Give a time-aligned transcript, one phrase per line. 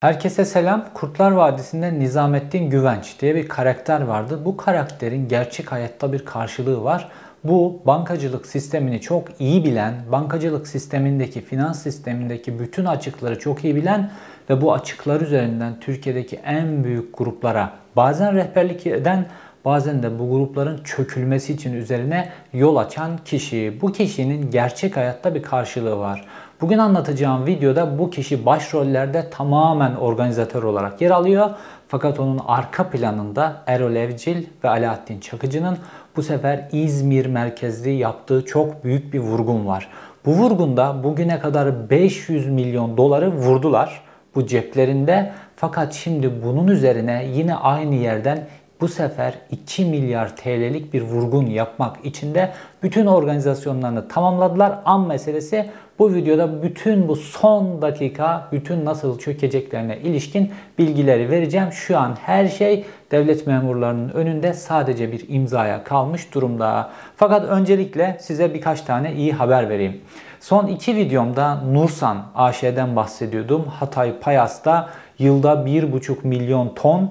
[0.00, 0.84] Herkese selam.
[0.94, 4.40] Kurtlar Vadisi'nde Nizamettin Güvenç diye bir karakter vardı.
[4.44, 7.08] Bu karakterin gerçek hayatta bir karşılığı var.
[7.44, 14.10] Bu bankacılık sistemini çok iyi bilen, bankacılık sistemindeki, finans sistemindeki bütün açıkları çok iyi bilen
[14.50, 19.26] ve bu açıklar üzerinden Türkiye'deki en büyük gruplara bazen rehberlik eden
[19.64, 23.78] bazen de bu grupların çökülmesi için üzerine yol açan kişi.
[23.82, 26.24] Bu kişinin gerçek hayatta bir karşılığı var.
[26.60, 31.50] Bugün anlatacağım videoda bu kişi başrollerde tamamen organizatör olarak yer alıyor.
[31.88, 35.78] Fakat onun arka planında Erol Evcil ve Alaaddin Çakıcı'nın
[36.16, 39.88] bu sefer İzmir merkezli yaptığı çok büyük bir vurgun var.
[40.26, 44.02] Bu vurgunda bugüne kadar 500 milyon doları vurdular
[44.34, 45.32] bu ceplerinde.
[45.56, 48.46] Fakat şimdi bunun üzerine yine aynı yerden
[48.80, 54.78] bu sefer 2 milyar TL'lik bir vurgun yapmak için de bütün organizasyonlarını tamamladılar.
[54.84, 61.72] An meselesi bu videoda bütün bu son dakika bütün nasıl çökeceklerine ilişkin bilgileri vereceğim.
[61.72, 66.90] Şu an her şey devlet memurlarının önünde sadece bir imzaya kalmış durumda.
[67.16, 70.00] Fakat öncelikle size birkaç tane iyi haber vereyim.
[70.40, 73.64] Son iki videomda Nursan AŞ'den bahsediyordum.
[73.64, 77.10] Hatay Payas'ta yılda 1,5 milyon ton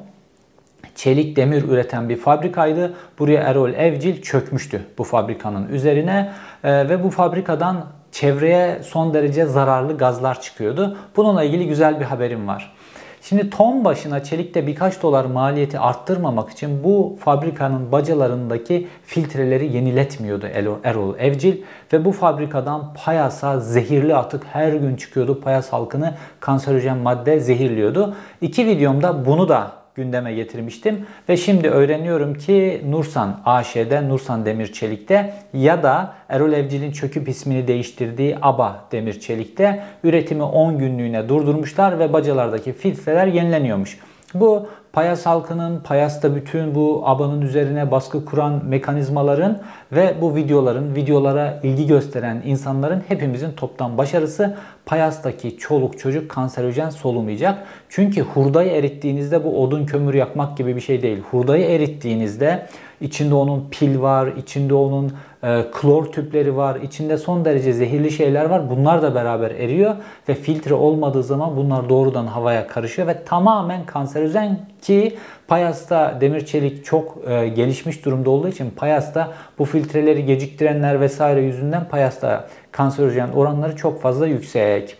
[0.98, 2.94] çelik demir üreten bir fabrikaydı.
[3.20, 6.32] Buraya Erol Evcil çökmüştü bu fabrikanın üzerine
[6.64, 10.98] e, ve bu fabrikadan çevreye son derece zararlı gazlar çıkıyordu.
[11.16, 12.74] Bununla ilgili güzel bir haberim var.
[13.22, 20.48] Şimdi ton başına çelikte birkaç dolar maliyeti arttırmamak için bu fabrikanın bacalarındaki filtreleri yeniletmiyordu
[20.84, 21.58] Erol Evcil
[21.94, 25.42] ve bu fabrikadan payasa zehirli atık her gün çıkıyordu.
[25.42, 28.16] Payas halkını kanserojen madde zehirliyordu.
[28.42, 31.06] İki videomda bunu da gündeme getirmiştim.
[31.30, 37.68] Ve şimdi öğreniyorum ki Nursan AŞ'de, Nursan Demir Çelik'te ya da Erol Evcil'in çöküp ismini
[37.68, 44.00] değiştirdiği ABA Demir Çelik'te üretimi 10 günlüğüne durdurmuşlar ve bacalardaki filtreler yenileniyormuş.
[44.34, 49.60] Bu Payas halkının, Payas'ta bütün bu abanın üzerine baskı kuran mekanizmaların
[49.92, 54.58] ve bu videoların, videolara ilgi gösteren insanların hepimizin toptan başarısı.
[54.88, 57.64] Payas'taki çoluk çocuk kanserojen solumayacak.
[57.90, 61.18] Çünkü hurdayı erittiğinizde bu odun kömür yakmak gibi bir şey değil.
[61.32, 62.68] Hurdayı erittiğinizde
[63.02, 65.12] içinde onun pil var, içinde onun
[65.44, 68.70] e, klor tüpleri var, içinde son derece zehirli şeyler var.
[68.70, 69.96] Bunlar da beraber eriyor
[70.30, 75.18] ve filtre olmadığı zaman bunlar doğrudan havaya karışıyor ve tamamen kanserojen ki
[75.48, 81.88] Payas'ta demir çelik çok e, gelişmiş durumda olduğu için Payas'ta bu filtreleri geciktirenler vesaire yüzünden
[81.88, 84.98] Payas'ta kanserojen oranları çok fazla yüksek.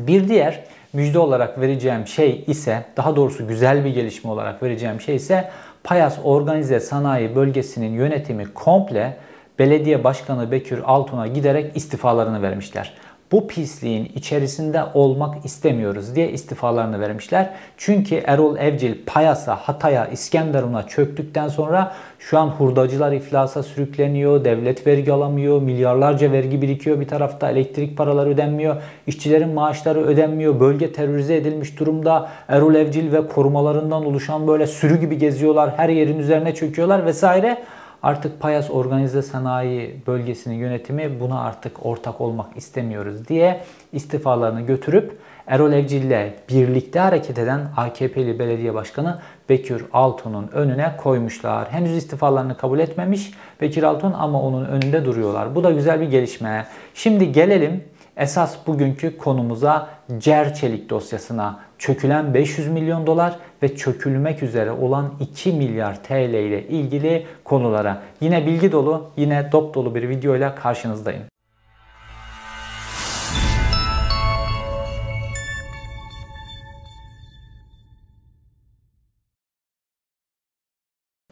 [0.00, 5.16] Bir diğer müjde olarak vereceğim şey ise daha doğrusu güzel bir gelişme olarak vereceğim şey
[5.16, 5.50] ise
[5.84, 9.16] Payas Organize Sanayi Bölgesi'nin yönetimi komple
[9.58, 12.94] belediye başkanı Bekir Altun'a giderek istifalarını vermişler
[13.32, 17.50] bu pisliğin içerisinde olmak istemiyoruz diye istifalarını vermişler.
[17.76, 25.12] Çünkü Erol Evcil Payas'a, Hatay'a, İskenderun'a çöktükten sonra şu an hurdacılar iflasa sürükleniyor, devlet vergi
[25.12, 31.80] alamıyor, milyarlarca vergi birikiyor bir tarafta, elektrik paraları ödenmiyor, işçilerin maaşları ödenmiyor, bölge terörize edilmiş
[31.80, 32.28] durumda.
[32.48, 37.58] Erol Evcil ve korumalarından oluşan böyle sürü gibi geziyorlar, her yerin üzerine çöküyorlar vesaire.
[38.02, 43.60] Artık Payas Organize Sanayi Bölgesi'nin yönetimi buna artık ortak olmak istemiyoruz diye
[43.92, 51.72] istifalarını götürüp Erol Evcil ile birlikte hareket eden AKP'li belediye başkanı Bekir Altun'un önüne koymuşlar.
[51.72, 55.54] Henüz istifalarını kabul etmemiş Bekir Altun ama onun önünde duruyorlar.
[55.54, 56.66] Bu da güzel bir gelişme.
[56.94, 57.84] Şimdi gelelim
[58.16, 59.88] esas bugünkü konumuza
[60.18, 66.68] Cer Çelik dosyasına çökülen 500 milyon dolar ve çökülmek üzere olan 2 milyar TL ile
[66.68, 68.02] ilgili konulara.
[68.20, 71.22] Yine bilgi dolu, yine dop dolu bir video ile karşınızdayım.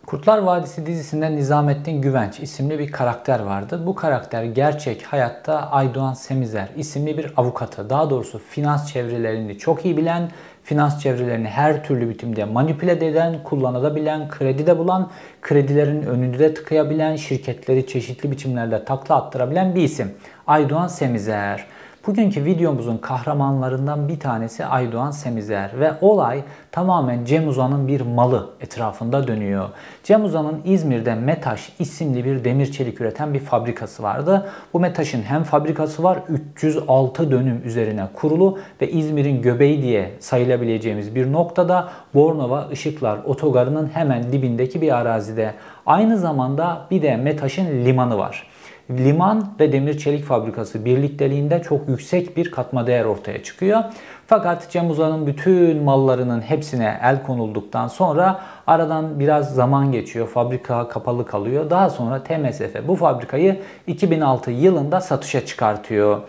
[0.07, 3.87] Kurtlar Vadisi dizisinde Nizamettin Güvenç isimli bir karakter vardı.
[3.87, 7.91] Bu karakter gerçek hayatta Aydoğan Semizer isimli bir avukatı.
[7.91, 10.31] Daha doğrusu finans çevrelerini çok iyi bilen,
[10.67, 15.11] finans çevrelerini her türlü biçimde manipüle eden, kullanabilen, kredi de bulan,
[15.43, 20.15] kredilerin önünde de tıkayabilen, şirketleri çeşitli biçimlerde takla attırabilen bir isim.
[20.47, 21.65] Aydoğan Semizer.
[22.07, 26.43] Bugünkü videomuzun kahramanlarından bir tanesi Aydoğan Semizer ve olay
[26.77, 29.69] tamamen Cem Uzan'ın bir malı etrafında dönüyor.
[30.05, 34.49] Cem Uzan'ın İzmir'de Metaş isimli bir demir çelik üreten bir fabrikası vardı.
[34.73, 36.19] Bu Metaş'ın hem fabrikası var
[36.55, 44.33] 306 dönüm üzerine kurulu ve İzmir'in göbeği diye sayılabileceğimiz bir noktada Bornova Işıklar Otogarı'nın hemen
[44.33, 45.55] dibindeki bir arazide.
[45.87, 48.47] Aynı zamanda bir de Metaş'ın limanı var.
[48.91, 53.85] Liman ve demir çelik fabrikası birlikteliğinde çok yüksek bir katma değer ortaya çıkıyor.
[54.27, 60.29] Fakat Cem Uzan'ın bütün mallarının hepsine el konulduktan sonra aradan biraz zaman geçiyor.
[60.29, 61.71] Fabrika kapalı kalıyor.
[61.71, 66.21] Daha sonra TMSF bu fabrikayı 2006 yılında satışa çıkartıyor.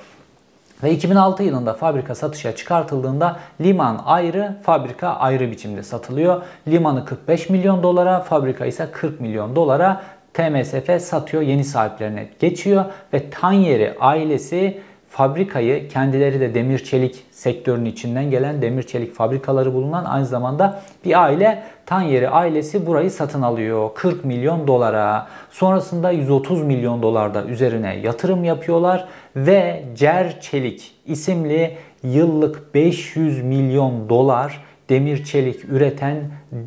[0.83, 6.41] Ve 2006 yılında fabrika satışa çıkartıldığında liman ayrı, fabrika ayrı biçimde satılıyor.
[6.67, 10.01] Limanı 45 milyon dolara, fabrika ise 40 milyon dolara
[10.37, 14.77] TMSF satıyor, yeni sahiplerine geçiyor ve Tanyeri ailesi
[15.09, 21.23] fabrikayı kendileri de demir çelik sektörünün içinden gelen demir çelik fabrikaları bulunan aynı zamanda bir
[21.23, 25.27] aile Tanyeri ailesi burayı satın alıyor 40 milyon dolara.
[25.51, 34.66] Sonrasında 130 milyon dolarda üzerine yatırım yapıyorlar ve Cer Çelik isimli yıllık 500 milyon dolar
[34.89, 36.15] demir çelik üreten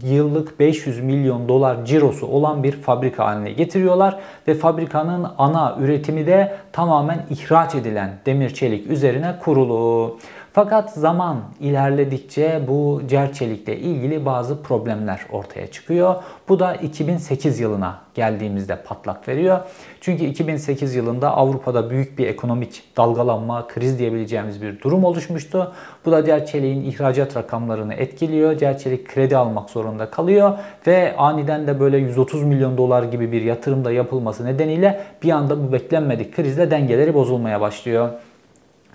[0.02, 4.18] yıllık 500 milyon dolar cirosu olan bir fabrika haline getiriyorlar
[4.48, 10.18] ve fabrikanın ana üretimi de tamamen ihraç edilen demir çelik üzerine kurulu.
[10.52, 16.14] Fakat zaman ilerledikçe bu cerçelikle ilgili bazı problemler ortaya çıkıyor.
[16.48, 19.60] Bu da 2008 yılına geldiğimizde patlak veriyor.
[20.00, 25.72] Çünkü 2008 yılında Avrupa'da büyük bir ekonomik dalgalanma, kriz diyebileceğimiz bir durum oluşmuştu.
[26.04, 28.58] Bu da cerçeliğin ihracat rakamlarını etkiliyor.
[28.58, 33.92] Cerçelik kredi almak zorunda kalıyor ve aniden de böyle 130 milyon dolar gibi bir yatırımda
[33.92, 38.08] yapılması nedeniyle bir anda bu beklenmedik krizle dengeleri bozulmaya başlıyor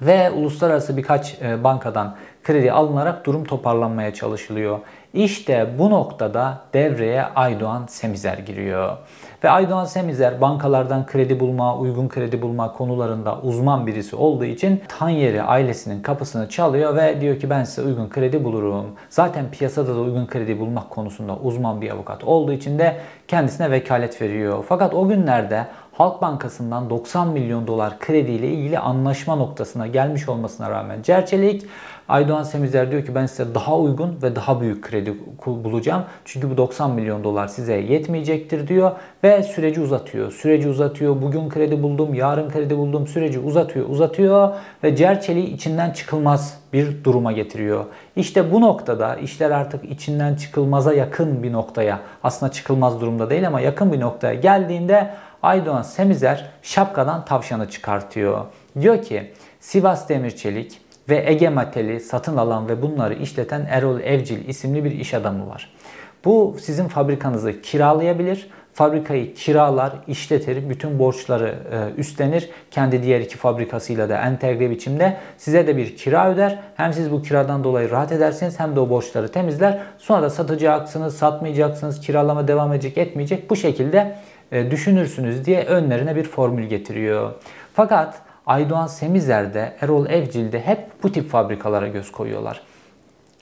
[0.01, 4.79] ve uluslararası birkaç e, bankadan kredi alınarak durum toparlanmaya çalışılıyor.
[5.13, 8.97] İşte bu noktada devreye Aydoğan Semizer giriyor.
[9.43, 15.43] Ve Aydoğan Semizer bankalardan kredi bulma, uygun kredi bulma konularında uzman birisi olduğu için Tanyeri
[15.43, 18.85] ailesinin kapısını çalıyor ve diyor ki ben size uygun kredi bulurum.
[19.09, 24.21] Zaten piyasada da uygun kredi bulmak konusunda uzman bir avukat olduğu için de kendisine vekalet
[24.21, 24.65] veriyor.
[24.69, 25.65] Fakat o günlerde
[25.97, 31.65] Halk Bankası'ndan 90 milyon dolar krediyle ilgili anlaşma noktasına gelmiş olmasına rağmen Cerçelik
[32.07, 35.13] Aydoğan Semizer diyor ki ben size daha uygun ve daha büyük kredi
[35.45, 36.03] bulacağım.
[36.25, 38.91] Çünkü bu 90 milyon dolar size yetmeyecektir diyor
[39.23, 40.31] ve süreci uzatıyor.
[40.31, 41.21] Süreci uzatıyor.
[41.21, 43.07] Bugün kredi buldum, yarın kredi buldum.
[43.07, 44.53] Süreci uzatıyor, uzatıyor
[44.83, 47.85] ve Cerçelik'i içinden çıkılmaz bir duruma getiriyor.
[48.15, 53.61] İşte bu noktada işler artık içinden çıkılmaza yakın bir noktaya, aslında çıkılmaz durumda değil ama
[53.61, 55.13] yakın bir noktaya geldiğinde
[55.45, 58.45] Aydoğan Semizer şapkadan tavşanı çıkartıyor.
[58.81, 64.83] Diyor ki Sivas Demirçelik ve Ege Mateli satın alan ve bunları işleten Erol Evcil isimli
[64.83, 65.73] bir iş adamı var.
[66.25, 68.49] Bu sizin fabrikanızı kiralayabilir.
[68.73, 72.49] Fabrikayı kiralar, işletir, bütün borçları e, üstlenir.
[72.71, 76.59] Kendi diğer iki fabrikasıyla da entegre biçimde size de bir kira öder.
[76.75, 79.81] Hem siz bu kiradan dolayı rahat edersiniz hem de o borçları temizler.
[79.97, 83.49] Sonra da satacaksınız, satmayacaksınız, kiralama devam edecek, etmeyecek.
[83.49, 84.15] Bu şekilde
[84.71, 87.33] düşünürsünüz diye önlerine bir formül getiriyor.
[87.73, 92.61] Fakat Aydoğan Semizer'de, Erol Evcil'de hep bu tip fabrikalara göz koyuyorlar.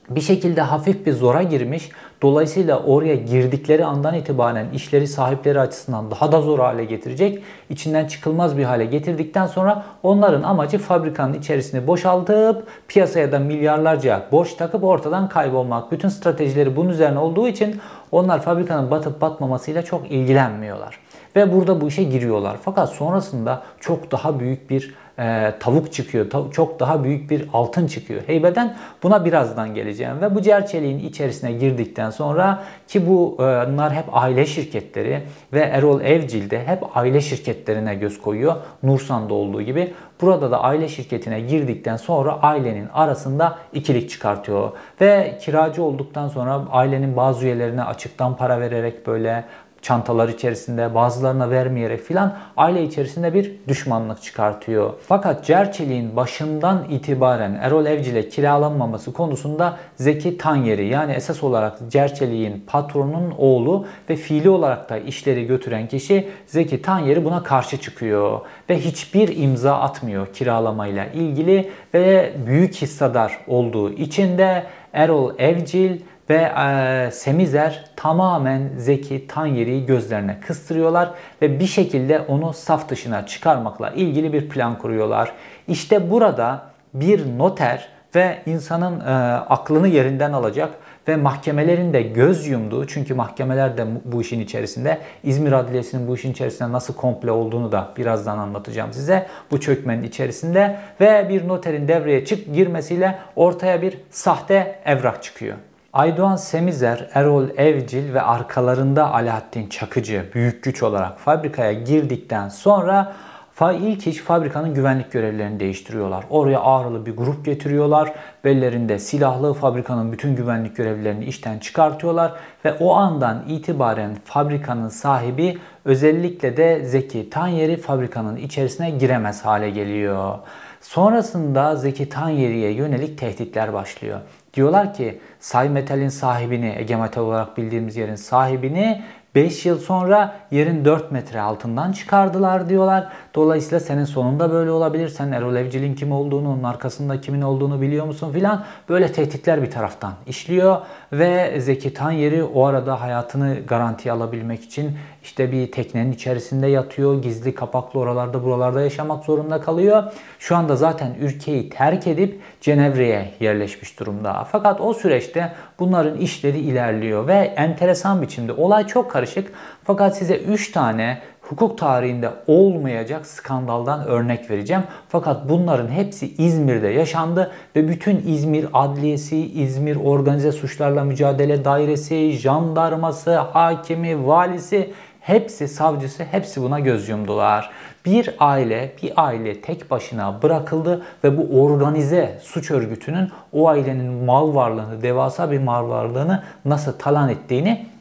[0.10, 1.90] Bir şekilde hafif bir zora girmiş.
[2.22, 7.44] Dolayısıyla oraya girdikleri andan itibaren işleri sahipleri açısından daha da zor hale getirecek.
[7.70, 14.54] içinden çıkılmaz bir hale getirdikten sonra onların amacı fabrikanın içerisini boşaltıp piyasaya da milyarlarca borç
[14.54, 15.92] takıp ortadan kaybolmak.
[15.92, 17.82] Bütün stratejileri bunun üzerine olduğu için
[18.12, 21.03] onlar fabrikanın batıp batmamasıyla çok ilgilenmiyorlar.
[21.36, 22.58] Ve burada bu işe giriyorlar.
[22.62, 26.30] Fakat sonrasında çok daha büyük bir e, tavuk çıkıyor.
[26.30, 28.22] Tav- çok daha büyük bir altın çıkıyor.
[28.28, 30.22] Heybeden buna birazdan geleceğim.
[30.22, 35.24] Ve bu cerçeliğin içerisine girdikten sonra ki bu e, bunlar hep aile şirketleri
[35.54, 38.56] ve Erol Evcil de hep aile şirketlerine göz koyuyor.
[38.84, 39.94] Nursan'da olduğu gibi.
[40.22, 44.72] Burada da aile şirketine girdikten sonra ailenin arasında ikilik çıkartıyor.
[45.02, 49.44] Ve kiracı olduktan sonra ailenin bazı üyelerine açıktan para vererek böyle
[49.84, 54.94] çantalar içerisinde bazılarına vermeyerek filan aile içerisinde bir düşmanlık çıkartıyor.
[55.08, 63.34] Fakat Cerçelik'in başından itibaren Erol Evcil'e kiralanmaması konusunda Zeki Tanyeri yani esas olarak Cerçelik'in patronun
[63.38, 69.38] oğlu ve fiili olarak da işleri götüren kişi Zeki Tanyeri buna karşı çıkıyor ve hiçbir
[69.38, 74.64] imza atmıyor kiralamayla ilgili ve büyük hissedar olduğu için de
[74.94, 76.00] Erol Evcil
[76.30, 81.12] ve e, Semizer tamamen Zeki Tanyeri'yi gözlerine kıstırıyorlar
[81.42, 85.32] ve bir şekilde onu saf dışına çıkarmakla ilgili bir plan kuruyorlar.
[85.68, 86.64] İşte burada
[86.94, 89.04] bir noter ve insanın e,
[89.34, 90.70] aklını yerinden alacak
[91.08, 96.32] ve mahkemelerin de göz yumduğu çünkü mahkemeler de bu işin içerisinde İzmir Adliyesi'nin bu işin
[96.32, 102.26] içerisinde nasıl komple olduğunu da birazdan anlatacağım size bu çökmenin içerisinde ve bir noterin devreye
[102.26, 105.58] çık girmesiyle ortaya bir sahte evrak çıkıyor.
[105.94, 113.14] Aydoğan Semizer, Erol Evcil ve arkalarında Alaaddin Çakıcı büyük güç olarak fabrikaya girdikten sonra
[113.62, 116.26] ilk iş fabrikanın güvenlik görevlilerini değiştiriyorlar.
[116.30, 118.14] Oraya ağırlı bir grup getiriyorlar.
[118.44, 122.34] Bellerinde silahlı fabrikanın bütün güvenlik görevlilerini işten çıkartıyorlar
[122.66, 130.36] ve o andan itibaren fabrikanın sahibi özellikle de Zeki Tanyeri fabrikanın içerisine giremez hale geliyor.
[130.82, 134.20] Sonrasında Zeki Tanyeri'ye yönelik tehditler başlıyor.
[134.54, 139.04] Diyorlar ki Say Metal'in sahibini, Ege Metal olarak bildiğimiz yerin sahibini
[139.36, 143.08] 5 yıl sonra yerin 4 metre altından çıkardılar diyorlar.
[143.36, 145.10] Dolayısıyla senin sonunda böyle olabilir.
[145.10, 148.66] Sen Erol Evcil'in kim olduğunu, onun arkasında kimin olduğunu biliyor musun filan.
[148.90, 150.78] Böyle tehditler bir taraftan işliyor
[151.12, 157.22] ve Zeki Tanyeri o arada hayatını garantiye alabilmek için işte bir teknenin içerisinde yatıyor.
[157.22, 160.04] Gizli kapaklı oralarda buralarda yaşamak zorunda kalıyor.
[160.40, 164.48] Şu anda zaten ülkeyi terk edip Cenevre'ye yerleşmiş durumda.
[164.52, 169.52] Fakat o süreçte bunların işleri ilerliyor ve enteresan biçimde olay çok karışık.
[169.84, 174.84] Fakat size 3 tane hukuk tarihinde olmayacak skandaldan örnek vereceğim.
[175.10, 183.38] Fakat bunların hepsi İzmir'de yaşandı ve bütün İzmir Adliyesi, İzmir Organize Suçlarla Mücadele Dairesi, jandarması,
[183.38, 187.70] hakimi, valisi hepsi savcısı hepsi buna göz yumdular.
[188.06, 194.56] Bir aile, bir aile tek başına bırakıldı ve bu organize suç örgütünün o ailenin mal
[194.56, 197.93] varlığını, devasa bir mal varlığını nasıl talan ettiğini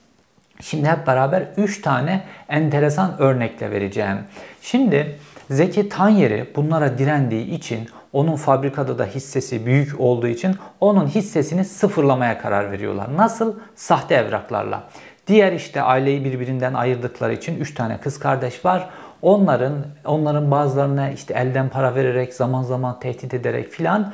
[0.63, 4.19] Şimdi hep beraber 3 tane enteresan örnekle vereceğim.
[4.63, 5.19] Şimdi
[5.51, 12.39] Zeki Tanyeri bunlara direndiği için onun fabrikada da hissesi büyük olduğu için onun hissesini sıfırlamaya
[12.39, 13.17] karar veriyorlar.
[13.17, 13.55] Nasıl?
[13.75, 14.83] Sahte evraklarla.
[15.27, 18.89] Diğer işte aileyi birbirinden ayırdıkları için 3 tane kız kardeş var.
[19.23, 19.73] Onların
[20.05, 24.13] onların bazılarına işte elden para vererek zaman zaman tehdit ederek filan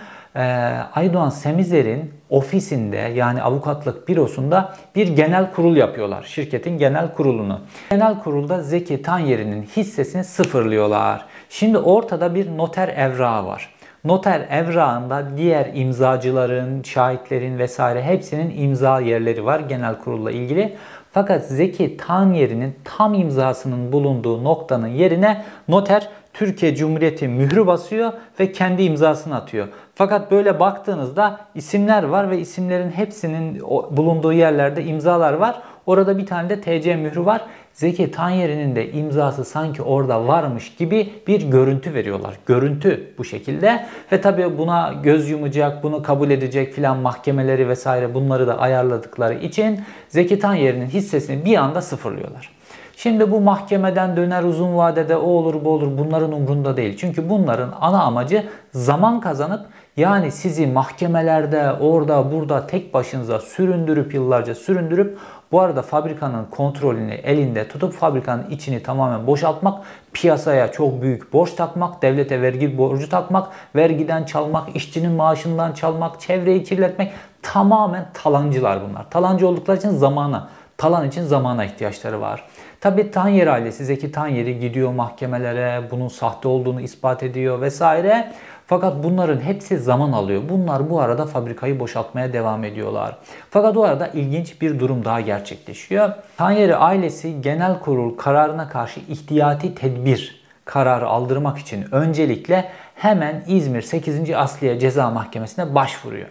[0.95, 6.23] Aydoğan Semizer'in ofisinde yani avukatlık bürosunda bir genel kurul yapıyorlar.
[6.23, 7.61] Şirketin genel kurulunu.
[7.91, 11.25] Genel kurulda Zeki Tanyeri'nin hissesini sıfırlıyorlar.
[11.49, 13.75] Şimdi ortada bir noter evrağı var.
[14.05, 20.77] Noter evrağında diğer imzacıların, şahitlerin vesaire hepsinin imza yerleri var genel kurulla ilgili.
[21.13, 26.09] Fakat Zeki Tanyeri'nin tam imzasının bulunduğu noktanın yerine noter
[26.39, 29.69] Türkiye Cumhuriyeti mührü basıyor ve kendi imzasını atıyor.
[29.95, 35.63] Fakat böyle baktığınızda isimler var ve isimlerin hepsinin bulunduğu yerlerde imzalar var.
[35.87, 37.41] Orada bir tane de TC mührü var.
[37.73, 42.35] Zeki Tanyeri'nin de imzası sanki orada varmış gibi bir görüntü veriyorlar.
[42.47, 48.47] Görüntü bu şekilde ve tabii buna göz yumacak, bunu kabul edecek filan mahkemeleri vesaire bunları
[48.47, 52.58] da ayarladıkları için Zeki Tanyeri'nin hissesini bir anda sıfırlıyorlar.
[52.99, 56.97] Şimdi bu mahkemeden döner uzun vadede o olur bu olur bunların umrunda değil.
[56.97, 64.55] Çünkü bunların ana amacı zaman kazanıp yani sizi mahkemelerde orada burada tek başınıza süründürüp yıllarca
[64.55, 65.19] süründürüp
[65.53, 72.03] bu arada fabrikanın kontrolünü elinde tutup fabrikanın içini tamamen boşaltmak, piyasaya çok büyük borç takmak,
[72.03, 77.13] devlete vergi borcu takmak, vergiden çalmak, işçinin maaşından çalmak, çevreyi kirletmek
[77.43, 79.11] tamamen talancılar bunlar.
[79.11, 82.45] Talancı oldukları için zamana, talan için zamana ihtiyaçları var.
[82.81, 88.33] Tabi Tanyer ailesi Zeki Tanyeri gidiyor mahkemelere bunun sahte olduğunu ispat ediyor vesaire.
[88.67, 90.43] Fakat bunların hepsi zaman alıyor.
[90.49, 93.17] Bunlar bu arada fabrikayı boşaltmaya devam ediyorlar.
[93.51, 96.11] Fakat o arada ilginç bir durum daha gerçekleşiyor.
[96.37, 104.31] Tanyeri ailesi genel kurul kararına karşı ihtiyati tedbir kararı aldırmak için öncelikle hemen İzmir 8.
[104.31, 106.29] Asliye Ceza Mahkemesi'ne başvuruyor.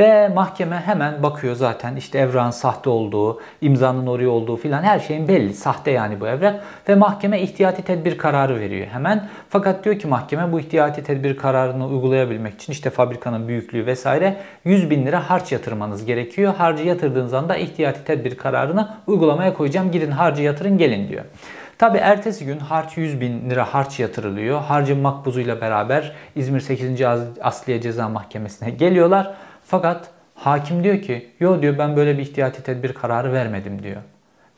[0.00, 5.28] Ve mahkeme hemen bakıyor zaten işte evran sahte olduğu, imzanın oraya olduğu filan her şeyin
[5.28, 5.54] belli.
[5.54, 6.64] Sahte yani bu evrak.
[6.88, 9.28] Ve mahkeme ihtiyati tedbir kararı veriyor hemen.
[9.48, 14.90] Fakat diyor ki mahkeme bu ihtiyati tedbir kararını uygulayabilmek için işte fabrikanın büyüklüğü vesaire 100
[14.90, 16.54] bin lira harç yatırmanız gerekiyor.
[16.54, 19.90] Harcı yatırdığınız anda ihtiyati tedbir kararını uygulamaya koyacağım.
[19.90, 21.24] Gidin harcı yatırın gelin diyor.
[21.78, 24.60] Tabi ertesi gün harç 100 bin lira harç yatırılıyor.
[24.60, 27.02] Harcın makbuzuyla beraber İzmir 8.
[27.42, 29.34] Asliye Ceza Mahkemesi'ne geliyorlar.
[29.68, 34.02] Fakat hakim diyor ki yo diyor ben böyle bir ihtiyati tedbir kararı vermedim diyor.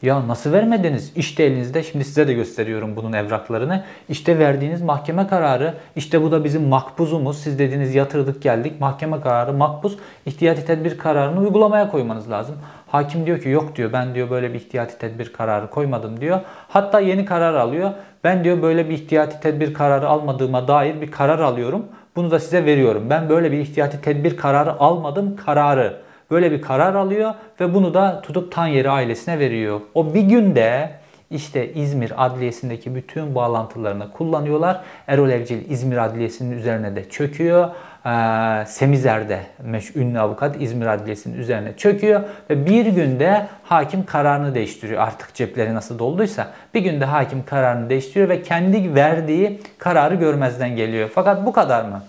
[0.03, 1.13] Ya nasıl vermediniz?
[1.17, 3.85] İşte elinizde şimdi size de gösteriyorum bunun evraklarını.
[4.09, 5.75] İşte verdiğiniz mahkeme kararı.
[5.97, 7.39] İşte bu da bizim makbuzumuz.
[7.39, 8.81] Siz dediniz yatırdık geldik.
[8.81, 9.99] Mahkeme kararı makbuz.
[10.27, 12.57] İhtiyati tedbir kararını uygulamaya koymanız lazım.
[12.87, 16.41] Hakim diyor ki yok diyor ben diyor böyle bir ihtiyati tedbir kararı koymadım diyor.
[16.69, 17.91] Hatta yeni karar alıyor.
[18.25, 21.87] Ben diyor böyle bir ihtiyati tedbir kararı almadığıma dair bir karar alıyorum.
[22.19, 23.07] Bunu da size veriyorum.
[23.11, 25.97] Ben böyle bir ihtiyati tedbir kararı almadım kararı.
[26.31, 29.81] Böyle bir karar alıyor ve bunu da tutup Tanyeri ailesine veriyor.
[29.95, 30.91] O bir günde
[31.31, 34.81] işte İzmir Adliyesi'ndeki bütün bağlantılarını kullanıyorlar.
[35.07, 37.69] Erol Evcil İzmir Adliyesi'nin üzerine de çöküyor.
[38.07, 45.03] Ee, Semizer'de meş ünlü avukat İzmir Adliyesi'nin üzerine çöküyor ve bir günde hakim kararını değiştiriyor.
[45.03, 51.11] Artık cepleri nasıl dolduysa bir günde hakim kararını değiştiriyor ve kendi verdiği kararı görmezden geliyor.
[51.15, 52.03] Fakat bu kadar mı?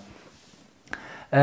[1.32, 1.38] Ee,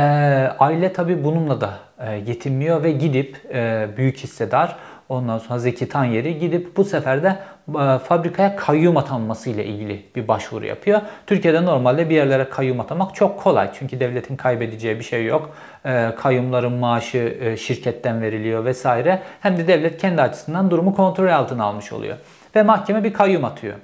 [0.60, 4.76] aile tabi bununla da e, yetinmiyor ve gidip e, büyük hissedar
[5.10, 7.28] Ondan sonra Zeki Tanyeri gidip bu sefer de
[7.70, 11.02] e, fabrikaya kayyum atanması ile ilgili bir başvuru yapıyor.
[11.28, 13.70] Türkiye'de normalde bir yerlere kayyum atamak çok kolay.
[13.80, 15.56] Çünkü devletin kaybedeceği bir şey yok.
[15.86, 19.22] E, kayyumların maaşı e, şirketten veriliyor vesaire.
[19.42, 22.18] Hem de devlet kendi açısından durumu kontrol altına almış oluyor.
[22.56, 23.76] Ve mahkeme bir kayyum atıyor.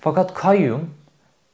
[0.00, 0.90] Fakat kayyum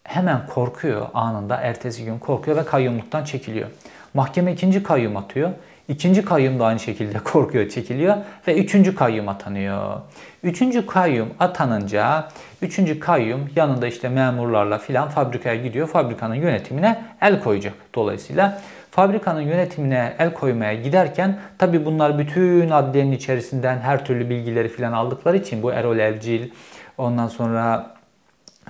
[0.04, 1.56] hemen korkuyor anında.
[1.56, 3.68] Ertesi gün korkuyor ve kayyumluktan çekiliyor.
[4.14, 5.50] Mahkeme ikinci kayyum atıyor.
[5.88, 8.16] İkinci kayyum da aynı şekilde korkuyor, çekiliyor
[8.48, 10.00] ve üçüncü kayyum atanıyor.
[10.42, 12.28] Üçüncü kayyum atanınca
[12.62, 15.88] üçüncü kayyum yanında işte memurlarla filan fabrikaya gidiyor.
[15.88, 17.74] Fabrikanın yönetimine el koyacak.
[17.94, 18.60] Dolayısıyla
[18.90, 25.36] fabrikanın yönetimine el koymaya giderken tabi bunlar bütün adliyenin içerisinden her türlü bilgileri filan aldıkları
[25.36, 26.50] için bu Erol Evcil
[26.98, 27.94] ondan sonra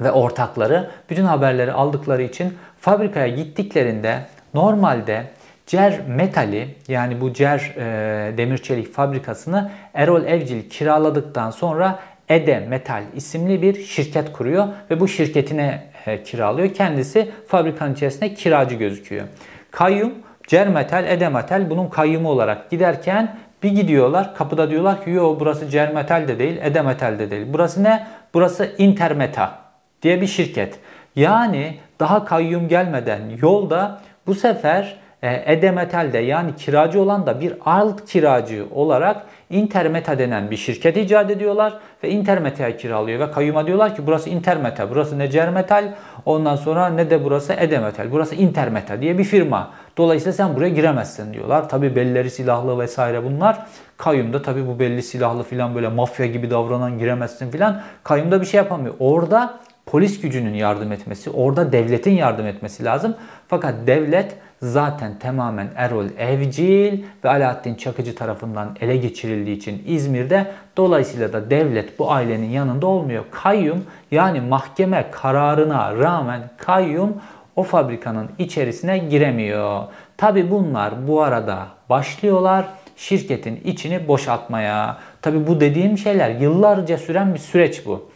[0.01, 4.19] ve ortakları bütün haberleri aldıkları için fabrikaya gittiklerinde
[4.55, 5.25] normalde
[5.73, 11.99] Cer Metali yani bu Cer e, demir çelik fabrikasını Erol Evcil kiraladıktan sonra
[12.29, 16.75] Ede Metal isimli bir şirket kuruyor ve bu şirketine e, kiralıyor.
[16.75, 19.25] Kendisi fabrikanın içerisinde kiracı gözüküyor.
[19.71, 20.13] Kayyum
[20.47, 25.69] Cer Metal, Ede Metal bunun kayyumu olarak giderken bir gidiyorlar kapıda diyorlar ki yo burası
[25.69, 27.47] Cer Metal de değil, Ede Metal de değil.
[27.49, 28.07] Burası ne?
[28.35, 29.59] Burası Intermeta
[30.03, 30.79] diye bir şirket.
[31.17, 38.67] Yani daha kayyum gelmeden yolda bu sefer Edemetal'de yani kiracı olan da bir alt kiracı
[38.75, 44.31] olarak Intermeta denen bir şirket icat ediyorlar ve Intermeta'ya kiralıyor ve kayyuma diyorlar ki burası
[44.31, 45.85] Intermeta, burası ne Cermetal,
[46.27, 49.71] ondan sonra ne de burası Edemetal, burası Intermeta diye bir firma.
[49.97, 51.69] Dolayısıyla sen buraya giremezsin diyorlar.
[51.69, 53.67] Tabi belleri silahlı vesaire bunlar.
[53.97, 57.81] Kayyumda tabi bu belli silahlı filan böyle mafya gibi davranan giremezsin filan.
[58.05, 58.95] Kayyumda bir şey yapamıyor.
[58.99, 63.17] Orada polis gücünün yardım etmesi, orada devletin yardım etmesi lazım.
[63.49, 71.33] Fakat devlet zaten tamamen Erol Evcil ve Alaaddin Çakıcı tarafından ele geçirildiği için İzmir'de dolayısıyla
[71.33, 73.25] da devlet bu ailenin yanında olmuyor.
[73.31, 77.15] Kayyum yani mahkeme kararına rağmen kayyum
[77.57, 79.83] o fabrikanın içerisine giremiyor.
[80.17, 82.65] Tabi bunlar bu arada başlıyorlar
[82.97, 84.97] şirketin içini boşaltmaya.
[85.23, 88.12] Tabi bu dediğim şeyler yıllarca süren bir süreç bu.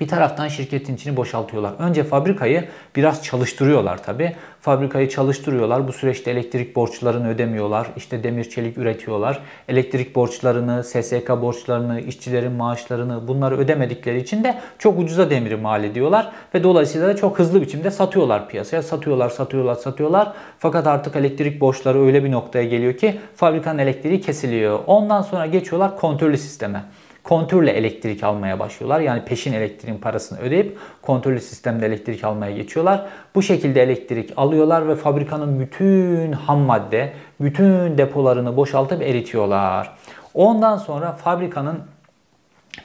[0.00, 1.72] Bir taraftan şirketin içini boşaltıyorlar.
[1.78, 4.36] Önce fabrikayı biraz çalıştırıyorlar tabi.
[4.60, 5.88] Fabrikayı çalıştırıyorlar.
[5.88, 7.88] Bu süreçte elektrik borçlarını ödemiyorlar.
[7.96, 9.42] İşte demir çelik üretiyorlar.
[9.68, 16.32] Elektrik borçlarını, SSK borçlarını, işçilerin maaşlarını bunları ödemedikleri için de çok ucuza demiri mal ediyorlar.
[16.54, 18.82] Ve dolayısıyla da çok hızlı biçimde satıyorlar piyasaya.
[18.82, 20.32] Satıyorlar, satıyorlar, satıyorlar.
[20.58, 24.78] Fakat artık elektrik borçları öyle bir noktaya geliyor ki fabrikanın elektriği kesiliyor.
[24.86, 26.82] Ondan sonra geçiyorlar kontrollü sisteme
[27.28, 29.00] kontörle elektrik almaya başlıyorlar.
[29.00, 33.06] Yani peşin elektriğin parasını ödeyip kontörlü sistemde elektrik almaya geçiyorlar.
[33.34, 39.96] Bu şekilde elektrik alıyorlar ve fabrikanın bütün ham madde, bütün depolarını boşaltıp eritiyorlar.
[40.34, 41.78] Ondan sonra fabrikanın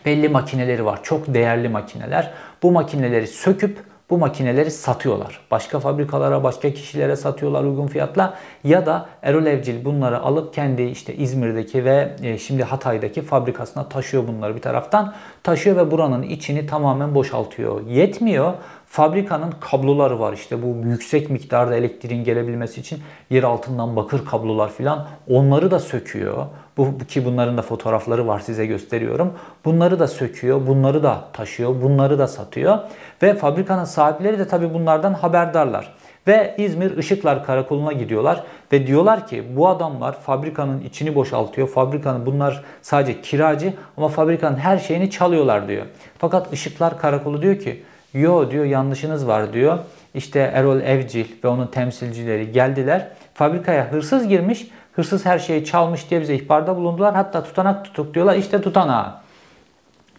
[0.06, 0.99] belli makineleri var.
[1.03, 2.32] Çok değerli makineler.
[2.63, 3.79] Bu makineleri söküp
[4.13, 5.39] bu makineleri satıyorlar.
[5.52, 11.15] Başka fabrikalara, başka kişilere satıyorlar uygun fiyatla ya da Erol Evcil bunları alıp kendi işte
[11.15, 15.13] İzmir'deki ve e, şimdi Hatay'daki fabrikasına taşıyor bunları bir taraftan.
[15.43, 17.88] Taşıyor ve buranın içini tamamen boşaltıyor.
[17.88, 18.54] Yetmiyor.
[18.93, 25.08] Fabrikanın kabloları var işte bu yüksek miktarda elektriğin gelebilmesi için yer altından bakır kablolar filan
[25.29, 26.45] onları da söküyor.
[26.77, 29.34] Bu ki bunların da fotoğrafları var size gösteriyorum.
[29.65, 32.77] Bunları da söküyor, bunları da taşıyor, bunları da satıyor
[33.21, 35.93] ve fabrikanın sahipleri de tabii bunlardan haberdarlar.
[36.27, 41.67] Ve İzmir Işıklar Karakolu'na gidiyorlar ve diyorlar ki bu adamlar fabrikanın içini boşaltıyor.
[41.67, 45.86] Fabrikanın bunlar sadece kiracı ama fabrikanın her şeyini çalıyorlar diyor.
[46.17, 49.80] Fakat Işıklar Karakolu diyor ki yo diyor yanlışınız var diyor.
[50.13, 53.08] İşte Erol Evcil ve onun temsilcileri geldiler.
[53.34, 54.67] Fabrikaya hırsız girmiş.
[54.93, 57.15] Hırsız her şeyi çalmış diye bize ihbarda bulundular.
[57.15, 58.36] Hatta tutanak tutuk diyorlar.
[58.36, 59.13] İşte tutanağı.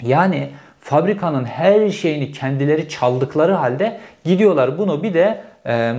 [0.03, 5.95] Yani fabrikanın her şeyini kendileri çaldıkları halde gidiyorlar bunu bir de e, e,